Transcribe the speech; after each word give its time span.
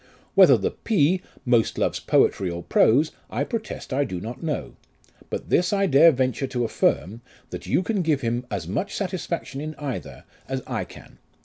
Whether 0.33 0.57
the 0.57 0.71
P 0.71 1.21
most 1.45 1.77
loves 1.77 1.99
poetry 1.99 2.49
or 2.49 2.63
prose, 2.63 3.11
I 3.29 3.43
protest 3.43 3.93
I 3.93 4.03
do 4.03 4.19
not 4.19 4.41
know; 4.41 4.75
but 5.29 5.49
this 5.51 5.71
I 5.71 5.85
dare 5.85 6.11
venture 6.11 6.47
to 6.47 6.63
affirm, 6.65 7.21
that 7.51 7.67
you 7.67 7.83
can 7.83 8.01
give 8.01 8.21
him 8.21 8.47
as 8.49 8.67
much 8.67 8.95
satisfaction 8.95 9.61
in 9.61 9.75
either 9.75 10.23
as 10.49 10.63
I 10.65 10.85
can. 10.85 11.19